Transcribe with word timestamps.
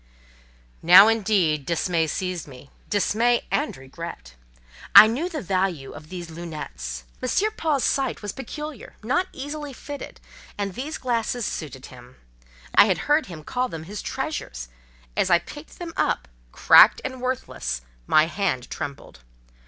Now, 0.81 1.07
indeed, 1.09 1.63
dismay 1.63 2.07
seized 2.07 2.47
me—dismay 2.47 3.45
and 3.51 3.77
regret. 3.77 4.33
I 4.95 5.05
knew 5.05 5.29
the 5.29 5.43
value 5.43 5.91
of 5.91 6.09
these 6.09 6.31
"lunettes": 6.31 7.03
M. 7.21 7.51
Paul's 7.55 7.83
sight 7.83 8.23
was 8.23 8.31
peculiar, 8.31 8.95
not 9.03 9.27
easily 9.31 9.73
fitted, 9.73 10.19
and 10.57 10.73
these 10.73 10.97
glasses 10.97 11.45
suited 11.45 11.85
him. 11.93 12.15
I 12.73 12.85
had 12.85 12.97
heard 13.05 13.27
him 13.27 13.43
call 13.43 13.67
them 13.69 13.83
his 13.83 14.01
treasures: 14.01 14.69
as 15.15 15.29
I 15.29 15.37
picked 15.37 15.77
them 15.77 15.93
up, 15.95 16.27
cracked 16.51 16.99
and 17.05 17.21
worthless, 17.21 17.81
my 18.07 18.25
hand 18.25 18.71
trembled. 18.71 19.19